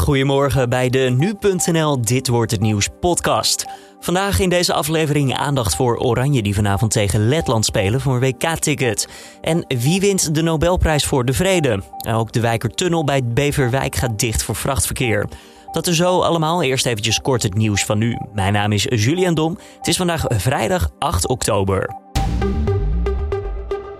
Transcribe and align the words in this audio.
Goedemorgen 0.00 0.68
bij 0.68 0.90
de 0.90 0.98
Nu.nl 0.98 2.00
Dit 2.00 2.28
Wordt 2.28 2.50
Het 2.50 2.60
Nieuws 2.60 2.88
podcast. 3.00 3.66
Vandaag 4.00 4.38
in 4.38 4.48
deze 4.48 4.72
aflevering 4.72 5.36
aandacht 5.36 5.76
voor 5.76 5.98
Oranje 5.98 6.42
die 6.42 6.54
vanavond 6.54 6.92
tegen 6.92 7.28
Letland 7.28 7.64
spelen 7.64 8.00
voor 8.00 8.14
een 8.14 8.20
WK-ticket. 8.20 9.08
En 9.40 9.64
wie 9.68 10.00
wint 10.00 10.34
de 10.34 10.42
Nobelprijs 10.42 11.04
voor 11.04 11.24
de 11.24 11.32
Vrede? 11.32 11.82
Ook 12.08 12.32
de 12.32 12.40
Wijkertunnel 12.40 13.04
bij 13.04 13.24
Beverwijk 13.24 13.96
gaat 13.96 14.18
dicht 14.18 14.42
voor 14.42 14.56
vrachtverkeer. 14.56 15.28
Dat 15.72 15.86
er 15.86 15.94
zo 15.94 16.20
allemaal. 16.20 16.62
Eerst 16.62 16.86
eventjes 16.86 17.20
kort 17.20 17.42
het 17.42 17.54
nieuws 17.54 17.84
van 17.84 17.98
nu. 17.98 18.18
Mijn 18.32 18.52
naam 18.52 18.72
is 18.72 18.86
Julian 18.88 19.34
Dom. 19.34 19.58
Het 19.76 19.86
is 19.86 19.96
vandaag 19.96 20.24
vrijdag 20.28 20.90
8 20.98 21.28
oktober. 21.28 21.96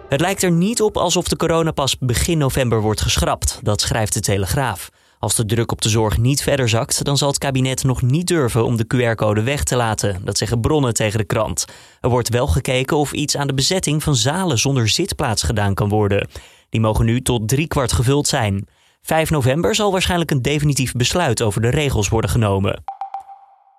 Het 0.08 0.20
lijkt 0.20 0.42
er 0.42 0.52
niet 0.52 0.82
op 0.82 0.96
alsof 0.96 1.28
de 1.28 1.36
coronapas 1.36 1.96
begin 1.98 2.38
november 2.38 2.80
wordt 2.80 3.00
geschrapt. 3.00 3.58
Dat 3.62 3.80
schrijft 3.80 4.14
de 4.14 4.20
Telegraaf. 4.20 4.90
Als 5.20 5.34
de 5.34 5.44
druk 5.44 5.72
op 5.72 5.82
de 5.82 5.88
zorg 5.88 6.18
niet 6.18 6.42
verder 6.42 6.68
zakt, 6.68 7.04
dan 7.04 7.16
zal 7.18 7.28
het 7.28 7.38
kabinet 7.38 7.84
nog 7.84 8.02
niet 8.02 8.26
durven 8.26 8.64
om 8.64 8.76
de 8.76 8.86
QR-code 8.86 9.42
weg 9.42 9.64
te 9.64 9.76
laten. 9.76 10.20
Dat 10.24 10.38
zeggen 10.38 10.60
bronnen 10.60 10.94
tegen 10.94 11.18
de 11.18 11.24
krant. 11.24 11.64
Er 12.00 12.08
wordt 12.08 12.28
wel 12.28 12.46
gekeken 12.46 12.96
of 12.96 13.12
iets 13.12 13.36
aan 13.36 13.46
de 13.46 13.54
bezetting 13.54 14.02
van 14.02 14.16
zalen 14.16 14.58
zonder 14.58 14.88
zitplaats 14.88 15.42
gedaan 15.42 15.74
kan 15.74 15.88
worden. 15.88 16.28
Die 16.68 16.80
mogen 16.80 17.04
nu 17.04 17.22
tot 17.22 17.48
driekwart 17.48 17.92
gevuld 17.92 18.28
zijn. 18.28 18.68
5 19.02 19.30
november 19.30 19.74
zal 19.74 19.92
waarschijnlijk 19.92 20.30
een 20.30 20.42
definitief 20.42 20.92
besluit 20.92 21.42
over 21.42 21.60
de 21.60 21.70
regels 21.70 22.08
worden 22.08 22.30
genomen. 22.30 22.82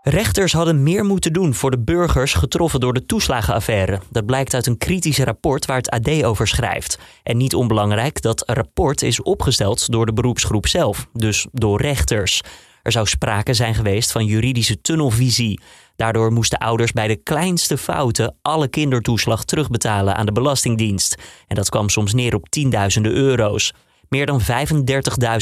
Rechters 0.03 0.53
hadden 0.53 0.83
meer 0.83 1.05
moeten 1.05 1.33
doen 1.33 1.53
voor 1.53 1.71
de 1.71 1.79
burgers 1.79 2.33
getroffen 2.33 2.79
door 2.79 2.93
de 2.93 3.05
toeslagenaffaire. 3.05 3.99
Dat 4.09 4.25
blijkt 4.25 4.53
uit 4.53 4.67
een 4.67 4.77
kritisch 4.77 5.17
rapport 5.17 5.65
waar 5.65 5.77
het 5.77 5.89
AD 5.89 6.23
over 6.23 6.47
schrijft. 6.47 6.99
En 7.23 7.37
niet 7.37 7.55
onbelangrijk, 7.55 8.21
dat 8.21 8.43
rapport 8.45 9.01
is 9.01 9.21
opgesteld 9.21 9.91
door 9.91 10.05
de 10.05 10.13
beroepsgroep 10.13 10.67
zelf, 10.67 11.07
dus 11.13 11.47
door 11.51 11.81
rechters. 11.81 12.41
Er 12.83 12.91
zou 12.91 13.07
sprake 13.07 13.53
zijn 13.53 13.75
geweest 13.75 14.11
van 14.11 14.25
juridische 14.25 14.81
tunnelvisie. 14.81 15.61
Daardoor 15.95 16.31
moesten 16.31 16.59
ouders 16.59 16.91
bij 16.91 17.08
de 17.08 17.15
kleinste 17.15 17.77
fouten 17.77 18.36
alle 18.41 18.67
kindertoeslag 18.67 19.45
terugbetalen 19.45 20.15
aan 20.15 20.25
de 20.25 20.31
Belastingdienst. 20.31 21.15
En 21.47 21.55
dat 21.55 21.69
kwam 21.69 21.89
soms 21.89 22.13
neer 22.13 22.36
op 22.36 22.49
tienduizenden 22.49 23.11
euro's. 23.11 23.73
Meer 24.09 24.25
dan 24.25 24.41
35.000 24.41 24.45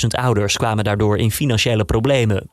ouders 0.10 0.58
kwamen 0.58 0.84
daardoor 0.84 1.18
in 1.18 1.32
financiële 1.32 1.86
problemen. 1.86 2.50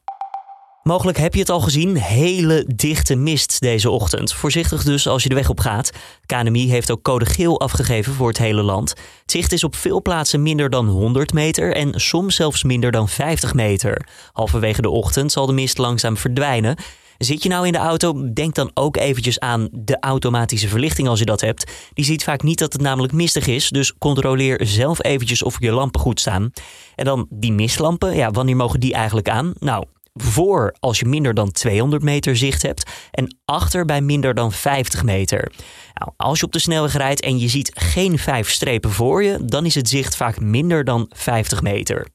Mogelijk 0.86 1.18
heb 1.18 1.34
je 1.34 1.40
het 1.40 1.50
al 1.50 1.60
gezien, 1.60 1.96
hele 1.96 2.64
dichte 2.74 3.14
mist 3.14 3.60
deze 3.60 3.90
ochtend. 3.90 4.32
Voorzichtig 4.32 4.82
dus 4.82 5.08
als 5.08 5.22
je 5.22 5.28
de 5.28 5.34
weg 5.34 5.48
op 5.48 5.60
gaat. 5.60 5.90
KNMI 6.26 6.68
heeft 6.68 6.90
ook 6.90 7.02
code 7.02 7.24
geel 7.24 7.60
afgegeven 7.60 8.12
voor 8.12 8.28
het 8.28 8.38
hele 8.38 8.62
land. 8.62 8.90
Het 8.90 9.30
zicht 9.30 9.52
is 9.52 9.64
op 9.64 9.74
veel 9.74 10.02
plaatsen 10.02 10.42
minder 10.42 10.70
dan 10.70 10.86
100 10.88 11.32
meter 11.32 11.74
en 11.74 12.00
soms 12.00 12.34
zelfs 12.34 12.64
minder 12.64 12.90
dan 12.90 13.08
50 13.08 13.54
meter. 13.54 14.06
Halverwege 14.32 14.82
de 14.82 14.90
ochtend 14.90 15.32
zal 15.32 15.46
de 15.46 15.52
mist 15.52 15.78
langzaam 15.78 16.16
verdwijnen. 16.16 16.76
Zit 17.18 17.42
je 17.42 17.48
nou 17.48 17.66
in 17.66 17.72
de 17.72 17.78
auto, 17.78 18.32
denk 18.32 18.54
dan 18.54 18.70
ook 18.74 18.96
eventjes 18.96 19.40
aan 19.40 19.68
de 19.72 19.96
automatische 20.00 20.68
verlichting 20.68 21.08
als 21.08 21.18
je 21.18 21.24
dat 21.24 21.40
hebt. 21.40 21.70
Die 21.92 22.04
ziet 22.04 22.24
vaak 22.24 22.42
niet 22.42 22.58
dat 22.58 22.72
het 22.72 22.82
namelijk 22.82 23.12
mistig 23.12 23.46
is, 23.46 23.68
dus 23.68 23.98
controleer 23.98 24.60
zelf 24.66 25.04
eventjes 25.04 25.42
of 25.42 25.56
je 25.60 25.72
lampen 25.72 26.00
goed 26.00 26.20
staan. 26.20 26.50
En 26.94 27.04
dan 27.04 27.26
die 27.30 27.52
mistlampen, 27.52 28.16
ja, 28.16 28.30
wanneer 28.30 28.56
mogen 28.56 28.80
die 28.80 28.94
eigenlijk 28.94 29.28
aan? 29.28 29.52
Nou, 29.58 29.84
voor 30.16 30.74
als 30.80 30.98
je 30.98 31.06
minder 31.06 31.34
dan 31.34 31.52
200 31.52 32.02
meter 32.02 32.36
zicht 32.36 32.62
hebt 32.62 32.90
en 33.10 33.36
achter 33.44 33.84
bij 33.84 34.00
minder 34.00 34.34
dan 34.34 34.52
50 34.52 35.04
meter. 35.04 35.52
Nou, 35.94 36.12
als 36.16 36.40
je 36.40 36.46
op 36.46 36.52
de 36.52 36.58
snelweg 36.58 36.96
rijdt 36.96 37.20
en 37.20 37.38
je 37.38 37.48
ziet 37.48 37.70
geen 37.74 38.18
vijf 38.18 38.50
strepen 38.50 38.90
voor 38.90 39.22
je, 39.22 39.38
dan 39.44 39.66
is 39.66 39.74
het 39.74 39.88
zicht 39.88 40.16
vaak 40.16 40.40
minder 40.40 40.84
dan 40.84 41.10
50 41.14 41.62
meter. 41.62 42.06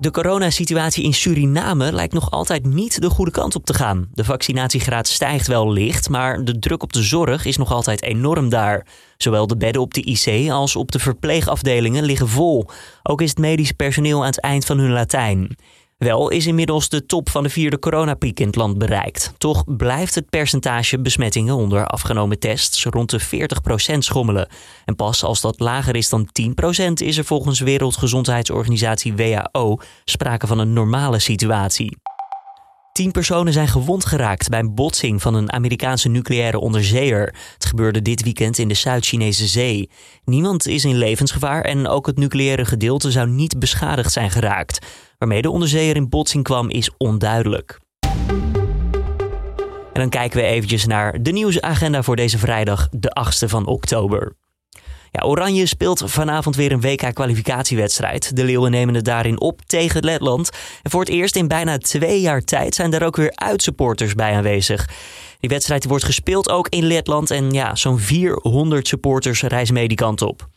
De 0.00 0.10
coronasituatie 0.10 1.04
in 1.04 1.14
Suriname 1.14 1.92
lijkt 1.92 2.12
nog 2.12 2.30
altijd 2.30 2.66
niet 2.66 3.00
de 3.00 3.10
goede 3.10 3.30
kant 3.30 3.54
op 3.54 3.66
te 3.66 3.74
gaan. 3.74 4.08
De 4.12 4.24
vaccinatiegraad 4.24 5.08
stijgt 5.08 5.46
wel 5.46 5.72
licht, 5.72 6.08
maar 6.08 6.44
de 6.44 6.58
druk 6.58 6.82
op 6.82 6.92
de 6.92 7.02
zorg 7.02 7.44
is 7.44 7.56
nog 7.56 7.72
altijd 7.72 8.02
enorm 8.02 8.48
daar. 8.48 8.86
Zowel 9.16 9.46
de 9.46 9.56
bedden 9.56 9.82
op 9.82 9.94
de 9.94 10.02
IC 10.02 10.50
als 10.50 10.76
op 10.76 10.92
de 10.92 10.98
verpleegafdelingen 10.98 12.04
liggen 12.04 12.28
vol. 12.28 12.68
Ook 13.02 13.20
is 13.22 13.28
het 13.28 13.38
medisch 13.38 13.72
personeel 13.72 14.20
aan 14.20 14.26
het 14.26 14.40
eind 14.40 14.64
van 14.64 14.78
hun 14.78 14.92
Latijn. 14.92 15.56
Wel 15.98 16.28
is 16.28 16.46
inmiddels 16.46 16.88
de 16.88 17.06
top 17.06 17.30
van 17.30 17.42
de 17.42 17.48
vierde 17.48 17.78
coronapiek 17.78 18.40
in 18.40 18.46
het 18.46 18.56
land 18.56 18.78
bereikt. 18.78 19.32
Toch 19.38 19.76
blijft 19.76 20.14
het 20.14 20.30
percentage 20.30 21.00
besmettingen 21.00 21.54
onder 21.54 21.86
afgenomen 21.86 22.38
tests 22.38 22.84
rond 22.84 23.10
de 23.10 23.20
40% 23.94 23.98
schommelen. 23.98 24.48
En 24.84 24.96
pas 24.96 25.24
als 25.24 25.40
dat 25.40 25.60
lager 25.60 25.96
is 25.96 26.08
dan 26.08 26.28
10% 26.88 26.92
is 26.92 27.18
er 27.18 27.24
volgens 27.24 27.60
Wereldgezondheidsorganisatie 27.60 29.14
WHO 29.14 29.78
sprake 30.04 30.46
van 30.46 30.58
een 30.58 30.72
normale 30.72 31.18
situatie. 31.18 31.96
Tien 32.98 33.10
personen 33.10 33.52
zijn 33.52 33.68
gewond 33.68 34.04
geraakt 34.04 34.48
bij 34.48 34.58
een 34.58 34.74
botsing 34.74 35.22
van 35.22 35.34
een 35.34 35.52
Amerikaanse 35.52 36.08
nucleaire 36.08 36.58
onderzeeër. 36.58 37.34
Het 37.54 37.66
gebeurde 37.66 38.02
dit 38.02 38.22
weekend 38.22 38.58
in 38.58 38.68
de 38.68 38.74
Zuid-Chinese 38.74 39.46
Zee. 39.46 39.90
Niemand 40.24 40.66
is 40.66 40.84
in 40.84 40.96
levensgevaar 40.96 41.62
en 41.62 41.86
ook 41.86 42.06
het 42.06 42.18
nucleaire 42.18 42.64
gedeelte 42.64 43.10
zou 43.10 43.28
niet 43.28 43.58
beschadigd 43.58 44.12
zijn 44.12 44.30
geraakt. 44.30 44.86
Waarmee 45.18 45.42
de 45.42 45.50
onderzeeër 45.50 45.96
in 45.96 46.08
botsing 46.08 46.44
kwam 46.44 46.70
is 46.70 46.90
onduidelijk. 46.96 47.78
En 49.92 50.00
dan 50.00 50.08
kijken 50.08 50.40
we 50.40 50.46
eventjes 50.46 50.86
naar 50.86 51.22
de 51.22 51.32
nieuwsagenda 51.32 52.02
voor 52.02 52.16
deze 52.16 52.38
vrijdag, 52.38 52.88
de 52.90 53.16
8e 53.24 53.48
van 53.48 53.66
oktober. 53.66 54.36
Ja, 55.10 55.22
Oranje 55.26 55.66
speelt 55.66 56.02
vanavond 56.04 56.56
weer 56.56 56.72
een 56.72 56.80
WK-kwalificatiewedstrijd. 56.80 58.36
De 58.36 58.44
Leeuwen 58.44 58.70
nemen 58.70 58.94
het 58.94 59.04
daarin 59.04 59.40
op 59.40 59.60
tegen 59.66 60.04
Letland. 60.04 60.50
En 60.82 60.90
voor 60.90 61.00
het 61.00 61.08
eerst 61.08 61.36
in 61.36 61.48
bijna 61.48 61.78
twee 61.78 62.20
jaar 62.20 62.42
tijd 62.44 62.74
zijn 62.74 62.92
er 62.92 63.04
ook 63.04 63.16
weer 63.16 63.32
uitsupporters 63.34 64.14
bij 64.14 64.32
aanwezig. 64.32 64.88
Die 65.40 65.50
wedstrijd 65.50 65.84
wordt 65.84 66.04
gespeeld 66.04 66.50
ook 66.50 66.68
in 66.68 66.84
Letland 66.84 67.30
en 67.30 67.50
ja, 67.50 67.74
zo'n 67.74 67.98
400 67.98 68.88
supporters 68.88 69.42
reizen 69.42 69.74
mee 69.74 69.88
die 69.88 69.96
kant 69.96 70.22
op. 70.22 70.48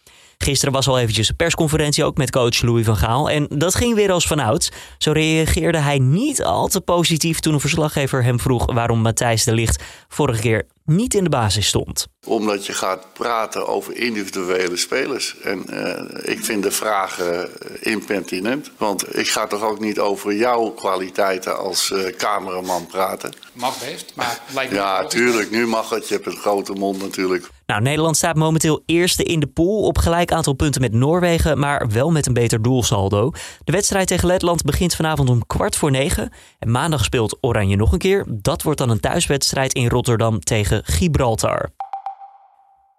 Gisteren 0.41 0.74
was 0.74 0.88
al 0.88 1.00
eventjes 1.00 1.29
een 1.29 1.35
persconferentie 1.35 2.03
ook 2.03 2.18
met 2.18 2.31
coach 2.31 2.62
Louis 2.62 2.85
van 2.85 2.97
Gaal. 2.97 3.29
En 3.29 3.47
dat 3.50 3.75
ging 3.75 3.96
weer 3.96 4.12
als 4.12 4.28
vanouds. 4.28 4.69
Zo 4.97 5.12
reageerde 5.12 5.78
hij 5.78 6.00
niet 6.00 6.44
al 6.44 6.68
te 6.68 6.81
positief 6.81 7.40
toen 7.40 7.53
een 7.53 7.59
verslaggever 7.59 8.24
hem 8.24 8.40
vroeg 8.40 8.74
waarom 8.74 9.00
Matthijs 9.00 9.44
de 9.44 9.53
Ligt 9.53 9.84
vorige 10.07 10.41
keer 10.41 10.66
niet 10.85 11.13
in 11.13 11.24
de 11.24 11.29
basis 11.29 11.68
stond. 11.68 12.07
Omdat 12.25 12.66
je 12.66 12.74
gaat 12.74 13.06
praten 13.13 13.68
over 13.68 13.97
individuele 13.97 14.78
spelers. 14.78 15.35
En 15.44 15.66
uh, 15.69 16.34
ik 16.34 16.46
vind 16.46 16.63
de 16.63 16.72
vragen 16.72 17.50
impertinent. 17.79 18.72
Want 18.78 19.18
ik 19.18 19.28
ga 19.28 19.47
toch 19.47 19.63
ook 19.63 19.79
niet 19.79 20.00
over 20.00 20.35
jouw 20.35 20.69
kwaliteiten 20.69 21.58
als 21.58 21.90
uh, 21.90 22.16
cameraman 22.18 22.85
praten. 22.85 23.34
Mag 23.53 23.79
best, 23.79 24.12
maar 24.16 24.40
lijkt 24.53 24.72
me 24.72 24.78
Ja, 24.78 25.06
tuurlijk. 25.06 25.52
Nu 25.52 25.68
mag 25.68 25.90
het. 25.90 26.08
Je 26.08 26.13
hebt 26.13 26.25
een 26.25 26.38
grote 26.38 26.73
mond 26.73 27.02
natuurlijk. 27.02 27.50
Nou, 27.71 27.83
Nederland 27.83 28.17
staat 28.17 28.35
momenteel 28.35 28.83
eerste 28.85 29.23
in 29.23 29.39
de 29.39 29.47
pool 29.47 29.83
op 29.83 29.97
gelijk 29.97 30.31
aantal 30.31 30.53
punten 30.53 30.81
met 30.81 30.93
Noorwegen, 30.93 31.59
maar 31.59 31.89
wel 31.89 32.11
met 32.11 32.27
een 32.27 32.33
beter 32.33 32.61
doelsaldo. 32.61 33.31
De 33.63 33.71
wedstrijd 33.71 34.07
tegen 34.07 34.27
Letland 34.27 34.63
begint 34.63 34.95
vanavond 34.95 35.29
om 35.29 35.45
kwart 35.47 35.75
voor 35.75 35.91
negen. 35.91 36.31
En 36.59 36.71
maandag 36.71 37.03
speelt 37.03 37.37
Oranje 37.41 37.75
nog 37.75 37.91
een 37.91 37.99
keer. 37.99 38.25
Dat 38.27 38.63
wordt 38.63 38.79
dan 38.79 38.89
een 38.89 38.99
thuiswedstrijd 38.99 39.73
in 39.73 39.87
Rotterdam 39.87 40.39
tegen 40.39 40.81
Gibraltar. 40.85 41.69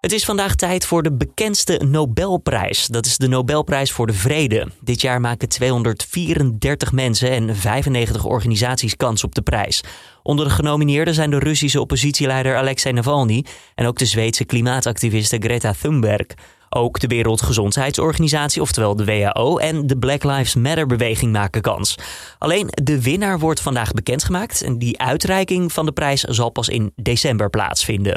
Het 0.02 0.12
is 0.12 0.24
vandaag 0.24 0.54
tijd 0.54 0.86
voor 0.86 1.02
de 1.02 1.12
bekendste 1.12 1.80
Nobelprijs. 1.84 2.86
Dat 2.86 3.06
is 3.06 3.16
de 3.16 3.28
Nobelprijs 3.28 3.92
voor 3.92 4.06
de 4.06 4.12
Vrede. 4.12 4.68
Dit 4.80 5.00
jaar 5.00 5.20
maken 5.20 5.48
234 5.48 6.92
mensen 6.92 7.30
en 7.30 7.56
95 7.56 8.24
organisaties 8.24 8.96
kans 8.96 9.24
op 9.24 9.34
de 9.34 9.42
prijs. 9.42 9.84
Onder 10.22 10.44
de 10.44 10.50
genomineerden 10.50 11.14
zijn 11.14 11.30
de 11.30 11.38
Russische 11.38 11.80
oppositieleider 11.80 12.56
Alexei 12.56 12.94
Navalny 12.94 13.44
en 13.74 13.86
ook 13.86 13.98
de 13.98 14.04
Zweedse 14.04 14.44
klimaatactiviste 14.44 15.38
Greta 15.38 15.72
Thunberg. 15.80 16.26
Ook 16.74 16.98
de 16.98 17.06
Wereldgezondheidsorganisatie, 17.06 18.62
oftewel 18.62 18.96
de 18.96 19.04
WHO, 19.04 19.56
en 19.56 19.86
de 19.86 19.98
Black 19.98 20.24
Lives 20.24 20.54
Matter 20.54 20.86
beweging 20.86 21.32
maken 21.32 21.62
kans. 21.62 21.98
Alleen 22.38 22.68
de 22.82 23.02
winnaar 23.02 23.38
wordt 23.38 23.60
vandaag 23.60 23.92
bekendgemaakt 23.92 24.62
en 24.62 24.78
die 24.78 25.00
uitreiking 25.00 25.72
van 25.72 25.86
de 25.86 25.92
prijs 25.92 26.20
zal 26.20 26.50
pas 26.50 26.68
in 26.68 26.92
december 26.96 27.50
plaatsvinden. 27.50 28.14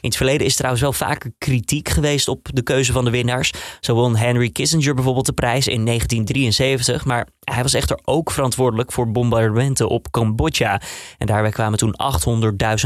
In 0.00 0.08
het 0.08 0.16
verleden 0.16 0.46
is 0.46 0.56
trouwens 0.56 0.82
wel 0.82 0.92
vaker 0.92 1.32
kritiek 1.38 1.88
geweest 1.88 2.28
op 2.28 2.48
de 2.52 2.62
keuze 2.62 2.92
van 2.92 3.04
de 3.04 3.10
winnaars. 3.10 3.52
Zo 3.80 3.94
won 3.94 4.16
Henry 4.16 4.50
Kissinger 4.50 4.94
bijvoorbeeld 4.94 5.26
de 5.26 5.32
prijs 5.32 5.66
in 5.66 5.84
1973, 5.84 7.04
maar 7.04 7.28
hij 7.40 7.62
was 7.62 7.74
echter 7.74 7.98
ook 8.04 8.30
verantwoordelijk 8.30 8.92
voor 8.92 9.10
bombardementen 9.12 9.88
op 9.88 10.10
Cambodja. 10.10 10.80
En 11.18 11.26
daarbij 11.26 11.50
kwamen 11.50 11.78
toen 11.78 11.94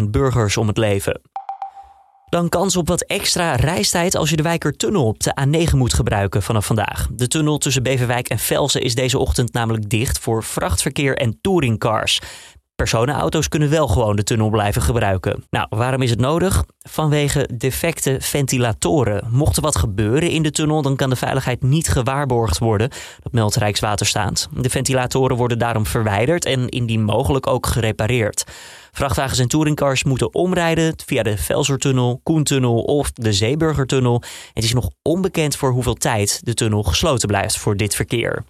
800.000 0.01 0.05
burgers 0.11 0.57
om 0.57 0.67
het 0.67 0.77
leven. 0.77 1.21
Dan 2.31 2.49
kans 2.49 2.77
op 2.77 2.89
wat 2.89 3.03
extra 3.03 3.55
reistijd 3.55 4.15
als 4.15 4.31
je 4.31 4.37
de 4.37 4.43
Wijkertunnel 4.43 5.07
op 5.07 5.21
de 5.21 5.37
A9 5.41 5.77
moet 5.77 5.95
gebruiken 5.95 6.43
vanaf 6.43 6.67
vandaag. 6.67 7.09
De 7.13 7.29
tunnel 7.29 7.59
tussen 7.59 7.83
Beverwijk 7.83 8.29
en 8.29 8.39
Velsen 8.39 8.83
is 8.83 8.95
deze 8.95 9.19
ochtend 9.19 9.53
namelijk 9.53 9.89
dicht 9.89 10.19
voor 10.19 10.45
vrachtverkeer 10.45 11.17
en 11.17 11.39
touringcars. 11.41 12.21
Personenauto's 12.75 13.49
kunnen 13.49 13.71
wel 13.71 13.89
gewoon 13.89 14.17
de 14.17 14.23
tunnel 14.23 14.51
blijven 14.51 14.83
gebruiken. 14.83 15.45
Nou, 15.51 15.67
waarom 15.71 16.03
is 16.03 16.11
het 16.11 16.21
nodig? 16.21 16.65
Vanwege 16.79 17.49
defecte 17.55 18.17
ventilatoren. 18.21 19.29
Mocht 19.31 19.57
er 19.57 19.63
wat 19.63 19.77
gebeuren 19.77 20.31
in 20.31 20.43
de 20.43 20.51
tunnel, 20.51 20.83
dan 20.83 20.97
kan 20.97 21.11
de 21.11 21.17
veiligheid 21.17 21.63
niet 21.63 21.89
gewaarborgd 21.89 22.59
worden. 22.59 22.91
Dat 23.23 23.33
meldt 23.33 23.57
Rijkswaterstaat. 23.57 24.49
De 24.57 24.71
ventilatoren 24.71 25.37
worden 25.37 25.59
daarom 25.59 25.87
verwijderd 25.87 26.45
en 26.45 26.69
indien 26.69 27.05
mogelijk 27.05 27.47
ook 27.47 27.67
gerepareerd. 27.67 28.45
Vrachtwagens 28.93 29.39
en 29.39 29.49
touringcars 29.49 30.05
moeten 30.05 30.35
omrijden 30.35 30.95
via 31.07 31.23
de 31.23 31.39
Velsertunnel, 31.39 32.21
Koentunnel 32.23 32.83
of 32.83 33.11
de 33.13 33.33
Zeeburgertunnel. 33.33 34.23
Het 34.53 34.65
is 34.65 34.73
nog 34.73 34.91
onbekend 35.03 35.57
voor 35.57 35.71
hoeveel 35.71 35.95
tijd 35.95 36.41
de 36.43 36.55
tunnel 36.55 36.83
gesloten 36.83 37.29
blijft 37.29 37.59
voor 37.59 37.77
dit 37.77 37.95
verkeer. 37.95 38.45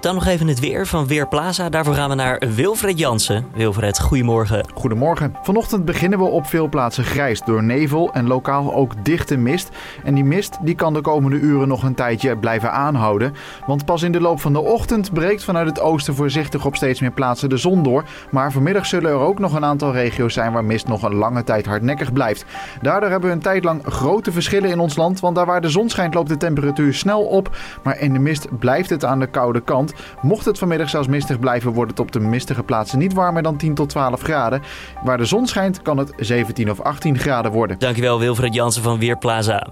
Dan 0.00 0.14
nog 0.14 0.26
even 0.26 0.48
het 0.48 0.60
weer 0.60 0.86
van 0.86 1.06
Weerplaza. 1.06 1.68
Daarvoor 1.68 1.94
gaan 1.94 2.08
we 2.08 2.14
naar 2.14 2.42
Wilfred 2.54 2.98
Jansen. 2.98 3.46
Wilfred, 3.54 4.00
goedemorgen. 4.00 4.68
Goedemorgen. 4.74 5.36
Vanochtend 5.42 5.84
beginnen 5.84 6.18
we 6.18 6.24
op 6.24 6.46
veel 6.46 6.68
plaatsen 6.68 7.04
grijs 7.04 7.40
door 7.40 7.62
nevel 7.62 8.12
en 8.12 8.26
lokaal 8.26 8.74
ook 8.74 9.04
dichte 9.04 9.36
mist. 9.36 9.68
En 10.04 10.14
die 10.14 10.24
mist 10.24 10.58
die 10.62 10.74
kan 10.74 10.92
de 10.92 11.00
komende 11.00 11.36
uren 11.36 11.68
nog 11.68 11.82
een 11.82 11.94
tijdje 11.94 12.36
blijven 12.36 12.72
aanhouden. 12.72 13.34
Want 13.66 13.84
pas 13.84 14.02
in 14.02 14.12
de 14.12 14.20
loop 14.20 14.40
van 14.40 14.52
de 14.52 14.60
ochtend 14.60 15.12
breekt 15.12 15.44
vanuit 15.44 15.68
het 15.68 15.80
oosten 15.80 16.14
voorzichtig 16.14 16.66
op 16.66 16.76
steeds 16.76 17.00
meer 17.00 17.12
plaatsen 17.12 17.48
de 17.48 17.56
zon 17.56 17.82
door. 17.82 18.04
Maar 18.30 18.52
vanmiddag 18.52 18.86
zullen 18.86 19.10
er 19.10 19.18
ook 19.18 19.38
nog 19.38 19.54
een 19.54 19.64
aantal 19.64 19.92
regio's 19.92 20.34
zijn 20.34 20.52
waar 20.52 20.64
mist 20.64 20.88
nog 20.88 21.02
een 21.02 21.14
lange 21.14 21.44
tijd 21.44 21.66
hardnekkig 21.66 22.12
blijft. 22.12 22.44
Daardoor 22.82 23.10
hebben 23.10 23.28
we 23.28 23.34
een 23.34 23.42
tijd 23.42 23.64
lang 23.64 23.82
grote 23.84 24.32
verschillen 24.32 24.70
in 24.70 24.78
ons 24.78 24.96
land. 24.96 25.20
Want 25.20 25.36
daar 25.36 25.46
waar 25.46 25.60
de 25.60 25.68
zon 25.68 25.88
schijnt 25.88 26.14
loopt 26.14 26.28
de 26.28 26.36
temperatuur 26.36 26.94
snel 26.94 27.22
op. 27.22 27.56
Maar 27.82 27.98
in 27.98 28.12
de 28.12 28.18
mist 28.18 28.58
blijft 28.58 28.90
het 28.90 29.04
aan 29.04 29.18
de 29.18 29.26
koude 29.26 29.60
kant. 29.60 29.88
Mocht 30.22 30.44
het 30.44 30.58
vanmiddag 30.58 30.88
zelfs 30.88 31.08
mistig 31.08 31.38
blijven, 31.38 31.72
wordt 31.72 31.90
het 31.90 32.00
op 32.00 32.12
de 32.12 32.20
mistige 32.20 32.62
plaatsen 32.62 32.98
niet 32.98 33.12
warmer 33.12 33.42
dan 33.42 33.56
10 33.56 33.74
tot 33.74 33.88
12 33.88 34.20
graden. 34.20 34.62
Waar 35.04 35.18
de 35.18 35.24
zon 35.24 35.46
schijnt, 35.46 35.82
kan 35.82 35.98
het 35.98 36.12
17 36.16 36.70
of 36.70 36.80
18 36.80 37.18
graden 37.18 37.52
worden. 37.52 37.78
Dankjewel 37.78 38.18
Wilfred 38.18 38.54
Jansen 38.54 38.82
van 38.82 38.98
Weerplaza. 38.98 39.66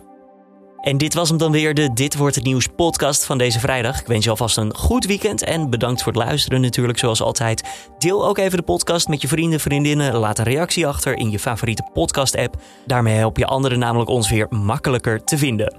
En 0.80 0.98
dit 0.98 1.14
was 1.14 1.28
hem 1.28 1.38
dan 1.38 1.52
weer, 1.52 1.74
de 1.74 1.92
Dit 1.92 2.16
Wordt 2.16 2.34
Het 2.34 2.44
Nieuws 2.44 2.66
podcast 2.76 3.24
van 3.24 3.38
deze 3.38 3.60
vrijdag. 3.60 4.00
Ik 4.00 4.06
wens 4.06 4.24
je 4.24 4.30
alvast 4.30 4.56
een 4.56 4.74
goed 4.74 5.06
weekend 5.06 5.42
en 5.42 5.70
bedankt 5.70 6.02
voor 6.02 6.12
het 6.12 6.22
luisteren 6.22 6.60
natuurlijk 6.60 6.98
zoals 6.98 7.22
altijd. 7.22 7.88
Deel 7.98 8.26
ook 8.26 8.38
even 8.38 8.58
de 8.58 8.64
podcast 8.64 9.08
met 9.08 9.22
je 9.22 9.28
vrienden, 9.28 9.60
vriendinnen. 9.60 10.14
Laat 10.14 10.38
een 10.38 10.44
reactie 10.44 10.86
achter 10.86 11.16
in 11.16 11.30
je 11.30 11.38
favoriete 11.38 11.88
podcast 11.92 12.36
app. 12.36 12.56
Daarmee 12.86 13.14
help 13.14 13.36
je 13.36 13.46
anderen 13.46 13.78
namelijk 13.78 14.10
ons 14.10 14.30
weer 14.30 14.46
makkelijker 14.50 15.24
te 15.24 15.38
vinden. 15.38 15.76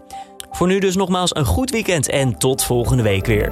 Voor 0.52 0.68
nu 0.68 0.80
dus 0.80 0.96
nogmaals 0.96 1.36
een 1.36 1.46
goed 1.46 1.72
weekend 1.72 2.10
en 2.10 2.38
tot 2.38 2.64
volgende 2.64 3.04
week 3.04 3.26
weer. 3.26 3.52